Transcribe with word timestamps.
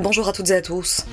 Bonjour 0.00 0.28
à 0.28 0.32
toutes 0.32 0.50
et 0.50 0.54
à 0.54 0.62
tous. 0.62 1.04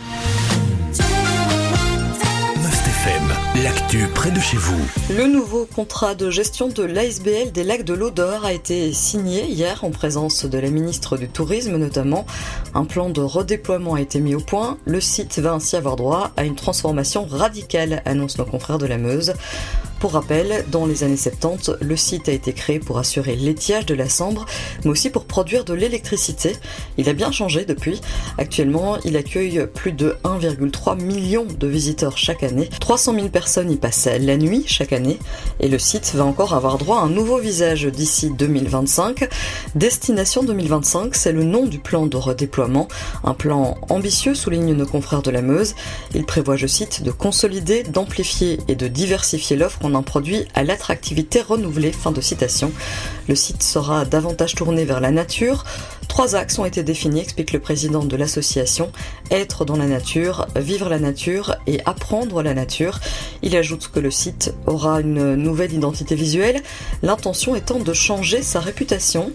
l'actu 3.63 4.07
près 4.13 4.29
de 4.29 4.39
chez 4.39 4.57
vous. 4.57 4.79
Le 5.09 5.25
nouveau 5.25 5.65
contrat 5.65 6.13
de 6.13 6.29
gestion 6.29 6.67
de 6.67 6.83
l'ASBL 6.83 7.51
des 7.51 7.63
lacs 7.63 7.83
de 7.83 7.95
l'Odeur 7.95 8.45
a 8.45 8.53
été 8.53 8.93
signé 8.93 9.45
hier 9.45 9.83
en 9.83 9.89
présence 9.89 10.45
de 10.45 10.57
la 10.59 10.69
ministre 10.69 11.17
du 11.17 11.27
Tourisme 11.27 11.77
notamment. 11.77 12.27
Un 12.75 12.85
plan 12.85 13.09
de 13.09 13.21
redéploiement 13.21 13.95
a 13.95 14.01
été 14.01 14.19
mis 14.19 14.35
au 14.35 14.39
point. 14.39 14.77
Le 14.85 15.01
site 15.01 15.39
va 15.39 15.53
ainsi 15.53 15.75
avoir 15.75 15.95
droit 15.95 16.31
à 16.37 16.43
une 16.43 16.55
transformation 16.55 17.25
radicale, 17.25 18.03
annonce 18.05 18.37
nos 18.37 18.45
confrères 18.45 18.77
de 18.77 18.85
la 18.85 18.99
Meuse. 18.99 19.33
Pour 20.05 20.13
rappel, 20.13 20.63
dans 20.69 20.85
les 20.85 21.03
années 21.03 21.17
70, 21.17 21.77
le 21.81 21.95
site 21.95 22.29
a 22.29 22.31
été 22.31 22.53
créé 22.53 22.77
pour 22.77 22.99
assurer 22.99 23.35
l'étiage 23.35 23.87
de 23.87 23.95
la 23.95 24.07
Sambre, 24.07 24.45
mais 24.83 24.91
aussi 24.91 25.09
pour 25.09 25.25
produire 25.25 25.65
de 25.65 25.73
l'électricité. 25.73 26.55
Il 26.99 27.09
a 27.09 27.13
bien 27.13 27.31
changé 27.31 27.65
depuis. 27.65 28.01
Actuellement, 28.37 28.99
il 29.03 29.17
accueille 29.17 29.65
plus 29.73 29.93
de 29.93 30.15
1,3 30.23 31.01
million 31.01 31.45
de 31.45 31.65
visiteurs 31.65 32.19
chaque 32.19 32.43
année. 32.43 32.69
300 32.79 33.15
000 33.15 33.29
personnes 33.29 33.71
y 33.71 33.77
passent 33.77 34.07
la 34.19 34.37
nuit 34.37 34.63
chaque 34.67 34.93
année. 34.93 35.17
Et 35.59 35.69
le 35.69 35.79
site 35.79 36.13
va 36.13 36.23
encore 36.23 36.53
avoir 36.53 36.77
droit 36.77 36.99
à 36.99 37.05
un 37.05 37.09
nouveau 37.09 37.39
visage 37.39 37.85
d'ici 37.85 38.29
2025. 38.29 39.27
Destination 39.73 40.43
2025, 40.43 41.15
c'est 41.15 41.31
le 41.31 41.43
nom 41.43 41.65
du 41.65 41.79
plan 41.79 42.05
de 42.05 42.15
redéploiement. 42.15 42.87
Un 43.23 43.33
plan 43.33 43.75
ambitieux, 43.89 44.35
souligne 44.35 44.75
nos 44.75 44.85
confrères 44.85 45.23
de 45.23 45.31
la 45.31 45.41
Meuse. 45.41 45.73
Il 46.13 46.27
prévoit, 46.27 46.57
je 46.57 46.67
cite, 46.67 47.01
de 47.01 47.09
consolider, 47.09 47.81
d'amplifier 47.81 48.59
et 48.67 48.75
de 48.75 48.87
diversifier 48.87 49.55
l'offre 49.55 49.83
en 49.83 49.94
produit 50.03 50.45
à 50.53 50.63
l'attractivité 50.63 51.41
renouvelée. 51.41 51.91
Fin 51.91 52.11
de 52.11 52.21
citation. 52.21 52.71
Le 53.27 53.35
site 53.35 53.63
sera 53.63 54.05
davantage 54.05 54.55
tourné 54.55 54.85
vers 54.85 54.99
la 54.99 55.11
nature. 55.11 55.63
Trois 56.07 56.35
axes 56.35 56.59
ont 56.59 56.65
été 56.65 56.81
définis, 56.83 57.21
explique 57.21 57.51
le 57.51 57.59
président 57.59 58.03
de 58.03 58.15
l'association. 58.15 58.91
Être 59.31 59.65
dans 59.65 59.75
la 59.75 59.87
nature, 59.87 60.47
vivre 60.55 60.87
la 60.87 60.99
nature 60.99 61.55
et 61.67 61.81
apprendre 61.85 62.41
la 62.41 62.53
nature. 62.53 62.99
Il 63.41 63.55
ajoute 63.57 63.89
que 63.93 63.99
le 63.99 64.11
site 64.11 64.53
aura 64.65 65.01
une 65.01 65.35
nouvelle 65.35 65.73
identité 65.73 66.15
visuelle, 66.15 66.61
l'intention 67.03 67.55
étant 67.55 67.79
de 67.79 67.93
changer 67.93 68.41
sa 68.41 68.59
réputation. 68.59 69.31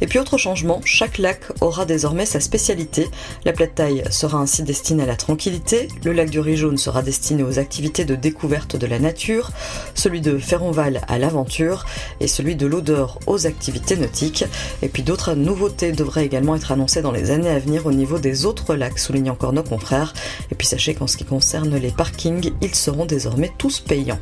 Et 0.00 0.06
puis 0.06 0.18
autre 0.18 0.38
changement, 0.38 0.80
chaque 0.84 1.18
lac 1.18 1.40
aura 1.60 1.84
désormais 1.84 2.24
sa 2.24 2.40
spécialité. 2.40 3.08
La 3.44 3.52
plate 3.52 3.74
taille 3.74 4.04
sera 4.10 4.38
ainsi 4.38 4.62
destinée 4.62 5.02
à 5.02 5.06
la 5.06 5.16
tranquillité, 5.16 5.88
le 6.04 6.12
lac 6.12 6.30
du 6.30 6.40
Riz 6.40 6.56
Jaune 6.56 6.78
sera 6.78 7.02
destiné 7.02 7.42
aux 7.42 7.58
activités 7.58 8.04
de 8.04 8.14
découverte 8.14 8.76
de 8.76 8.86
la 8.86 8.98
nature, 8.98 9.50
celui 9.94 10.20
de 10.20 10.38
Ferronval 10.38 11.02
à 11.08 11.18
l'aventure 11.18 11.84
et 12.20 12.28
celui 12.28 12.56
de 12.56 12.66
l'odeur 12.66 13.18
aux 13.26 13.46
activités 13.46 13.96
nautiques. 13.96 14.44
Et 14.82 14.88
puis 14.88 15.02
d'autres 15.02 15.34
nouveautés 15.34 15.92
devraient 15.92 16.24
également 16.24 16.56
être 16.56 16.72
annoncées 16.72 17.02
dans 17.02 17.12
les 17.12 17.30
années 17.30 17.50
à 17.50 17.58
venir 17.58 17.86
au 17.86 17.92
niveau 17.92 18.18
des 18.18 18.46
autres 18.46 18.74
lacs, 18.74 18.98
souligne 18.98 19.30
encore 19.30 19.52
nos 19.52 19.62
confrères. 19.62 20.14
Et 20.50 20.54
puis 20.54 20.66
sachez 20.66 20.94
qu'en 20.94 21.06
ce 21.06 21.16
qui 21.16 21.24
concerne 21.24 21.76
les 21.76 21.90
parkings, 21.90 22.52
ils 22.60 22.74
seront 22.74 23.06
désormais 23.06 23.52
tous 23.58 23.80
payants. 23.80 24.20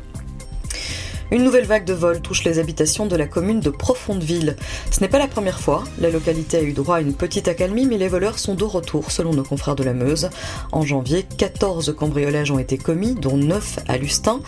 Une 1.31 1.45
nouvelle 1.45 1.65
vague 1.65 1.85
de 1.85 1.93
vols 1.93 2.21
touche 2.21 2.43
les 2.43 2.59
habitations 2.59 3.05
de 3.05 3.15
la 3.15 3.25
commune 3.25 3.61
de 3.61 3.69
Profondeville. 3.69 4.57
Ce 4.91 4.99
n'est 4.99 5.07
pas 5.07 5.17
la 5.17 5.29
première 5.29 5.61
fois. 5.61 5.85
La 5.97 6.09
localité 6.09 6.57
a 6.57 6.61
eu 6.61 6.73
droit 6.73 6.97
à 6.97 7.01
une 7.01 7.13
petite 7.13 7.47
accalmie, 7.47 7.85
mais 7.85 7.97
les 7.97 8.09
voleurs 8.09 8.37
sont 8.37 8.53
de 8.53 8.65
retour, 8.65 9.11
selon 9.11 9.31
nos 9.33 9.43
confrères 9.43 9.77
de 9.77 9.85
la 9.85 9.93
Meuse. 9.93 10.29
En 10.73 10.81
janvier, 10.81 11.25
14 11.37 11.95
cambriolages 11.97 12.51
ont 12.51 12.59
été 12.59 12.77
commis, 12.77 13.15
dont 13.15 13.37
9 13.37 13.79
à 13.87 13.97
Lustin. 13.97 14.41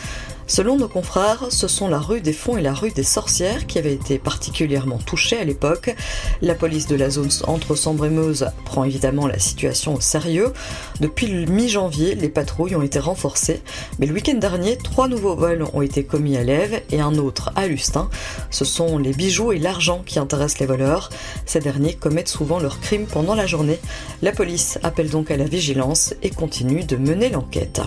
Selon 0.45 0.77
nos 0.77 0.87
confrères, 0.87 1.45
ce 1.49 1.67
sont 1.67 1.87
la 1.87 1.99
rue 1.99 2.21
des 2.21 2.33
Fonds 2.33 2.57
et 2.57 2.61
la 2.61 2.73
rue 2.73 2.91
des 2.91 3.03
Sorcières 3.03 3.65
qui 3.65 3.79
avaient 3.79 3.93
été 3.93 4.19
particulièrement 4.19 4.97
touchées 4.97 5.37
à 5.37 5.43
l'époque. 5.43 5.95
La 6.41 6.53
police 6.53 6.87
de 6.87 6.95
la 6.95 7.09
zone 7.09 7.29
entre 7.47 7.75
Sambre 7.75 8.05
et 8.05 8.09
Meuse 8.09 8.47
prend 8.65 8.83
évidemment 8.83 9.27
la 9.27 9.39
situation 9.39 9.95
au 9.95 10.01
sérieux. 10.01 10.51
Depuis 10.99 11.27
le 11.27 11.45
mi-janvier, 11.45 12.15
les 12.15 12.29
patrouilles 12.29 12.75
ont 12.75 12.81
été 12.81 12.99
renforcées, 12.99 13.61
mais 13.99 14.05
le 14.05 14.13
week-end 14.13 14.35
dernier, 14.35 14.77
trois 14.77 15.07
nouveaux 15.07 15.35
vols 15.35 15.65
ont 15.73 15.81
été 15.81 16.03
commis 16.03 16.37
à 16.37 16.43
Lève 16.43 16.81
et 16.91 16.99
un 16.99 17.15
autre 17.15 17.51
à 17.55 17.67
Lustin. 17.67 18.09
Ce 18.49 18.65
sont 18.65 18.97
les 18.97 19.13
bijoux 19.13 19.53
et 19.53 19.59
l'argent 19.59 20.03
qui 20.05 20.19
intéressent 20.19 20.59
les 20.59 20.65
voleurs. 20.65 21.09
Ces 21.45 21.61
derniers 21.61 21.95
commettent 21.95 22.27
souvent 22.27 22.59
leurs 22.59 22.79
crimes 22.79 23.07
pendant 23.07 23.35
la 23.35 23.47
journée. 23.47 23.79
La 24.21 24.31
police 24.31 24.77
appelle 24.83 25.09
donc 25.09 25.31
à 25.31 25.37
la 25.37 25.45
vigilance 25.45 26.13
et 26.21 26.29
continue 26.29 26.83
de 26.83 26.97
mener 26.97 27.29
l'enquête. 27.29 27.81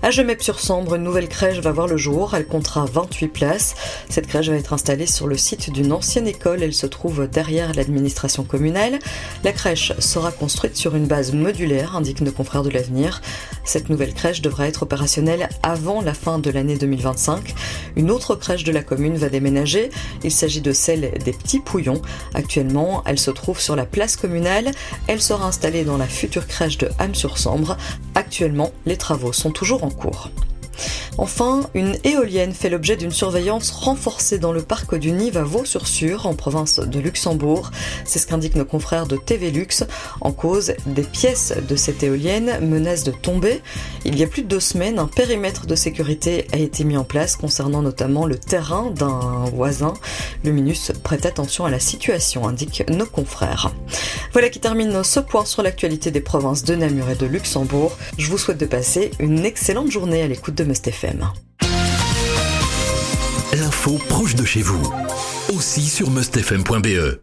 À 0.00 0.12
Gemep-sur-Sambre, 0.12 0.94
une 0.94 1.02
nouvelle 1.02 1.28
crèche 1.28 1.58
va 1.58 1.72
voir 1.72 1.88
le 1.88 1.96
jour. 1.96 2.32
Elle 2.34 2.46
comptera 2.46 2.84
28 2.84 3.28
places. 3.28 3.74
Cette 4.08 4.28
crèche 4.28 4.48
va 4.48 4.54
être 4.54 4.72
installée 4.72 5.06
sur 5.06 5.26
le 5.26 5.36
site 5.36 5.72
d'une 5.72 5.92
ancienne 5.92 6.28
école. 6.28 6.62
Elle 6.62 6.72
se 6.72 6.86
trouve 6.86 7.26
derrière 7.26 7.74
l'administration 7.74 8.44
communale. 8.44 9.00
La 9.42 9.52
crèche 9.52 9.92
sera 9.98 10.30
construite 10.30 10.76
sur 10.76 10.94
une 10.94 11.06
base 11.06 11.32
modulaire, 11.32 11.96
indique 11.96 12.20
nos 12.20 12.30
confrères 12.30 12.62
de 12.62 12.70
l'avenir. 12.70 13.20
Cette 13.64 13.90
nouvelle 13.90 14.14
crèche 14.14 14.40
devra 14.40 14.68
être 14.68 14.84
opérationnelle 14.84 15.48
avant 15.64 16.00
la 16.00 16.14
fin 16.14 16.38
de 16.38 16.50
l'année 16.50 16.78
2025. 16.78 17.54
Une 17.96 18.12
autre 18.12 18.36
crèche 18.36 18.64
de 18.64 18.72
la 18.72 18.84
commune 18.84 19.16
va 19.16 19.28
déménager. 19.28 19.90
Il 20.22 20.30
s'agit 20.30 20.60
de 20.60 20.72
celle 20.72 21.12
des 21.24 21.32
Petits 21.32 21.60
Pouillons. 21.60 22.00
Actuellement, 22.34 23.02
elle 23.04 23.18
se 23.18 23.32
trouve 23.32 23.60
sur 23.60 23.74
la 23.74 23.84
place 23.84 24.16
communale. 24.16 24.70
Elle 25.08 25.20
sera 25.20 25.46
installée 25.46 25.82
dans 25.82 25.98
la 25.98 26.06
future 26.06 26.46
crèche 26.46 26.78
de 26.78 26.88
Ham-sur-Sambre. 27.00 27.76
Actuellement, 28.14 28.70
les 28.86 28.96
travaux 28.96 29.32
sont 29.32 29.50
toujours 29.50 29.84
en 29.84 29.90
cours 29.90 29.97
cours. 29.98 30.47
Enfin, 31.20 31.62
une 31.74 31.96
éolienne 32.04 32.54
fait 32.54 32.70
l'objet 32.70 32.96
d'une 32.96 33.10
surveillance 33.10 33.72
renforcée 33.72 34.38
dans 34.38 34.52
le 34.52 34.62
parc 34.62 34.94
du 34.94 35.10
Nive 35.10 35.36
à 35.36 35.42
Vaux-sur-Sur, 35.42 36.26
en 36.26 36.34
province 36.34 36.78
de 36.78 37.00
Luxembourg. 37.00 37.72
C'est 38.04 38.20
ce 38.20 38.26
qu'indiquent 38.28 38.54
nos 38.54 38.64
confrères 38.64 39.08
de 39.08 39.16
TV 39.16 39.50
Lux. 39.50 39.82
En 40.20 40.30
cause, 40.30 40.74
des 40.86 41.02
pièces 41.02 41.54
de 41.68 41.74
cette 41.74 42.04
éolienne 42.04 42.64
menacent 42.64 43.02
de 43.02 43.10
tomber. 43.10 43.62
Il 44.04 44.16
y 44.16 44.22
a 44.22 44.28
plus 44.28 44.42
de 44.42 44.48
deux 44.48 44.60
semaines, 44.60 45.00
un 45.00 45.08
périmètre 45.08 45.66
de 45.66 45.74
sécurité 45.74 46.46
a 46.52 46.56
été 46.56 46.84
mis 46.84 46.96
en 46.96 47.02
place 47.02 47.34
concernant 47.34 47.82
notamment 47.82 48.24
le 48.24 48.38
terrain 48.38 48.92
d'un 48.92 49.44
voisin. 49.52 49.94
Luminus 50.44 50.92
prête 51.02 51.26
attention 51.26 51.64
à 51.64 51.70
la 51.70 51.80
situation, 51.80 52.46
indiquent 52.46 52.88
nos 52.88 53.06
confrères. 53.06 53.72
Voilà 54.32 54.50
qui 54.50 54.60
termine 54.60 55.02
ce 55.02 55.18
point 55.18 55.44
sur 55.44 55.64
l'actualité 55.64 56.12
des 56.12 56.20
provinces 56.20 56.62
de 56.62 56.76
Namur 56.76 57.10
et 57.10 57.16
de 57.16 57.26
Luxembourg. 57.26 57.96
Je 58.18 58.30
vous 58.30 58.38
souhaite 58.38 58.58
de 58.58 58.66
passer 58.66 59.10
une 59.18 59.44
excellente 59.44 59.90
journée 59.90 60.22
à 60.22 60.28
l'écoute 60.28 60.54
de 60.54 60.62
Must 60.62 60.86
L'info 63.54 63.98
proche 64.08 64.34
de 64.34 64.44
chez 64.44 64.62
vous, 64.62 64.92
aussi 65.54 65.82
sur 65.82 66.10
mustfm.be. 66.10 67.16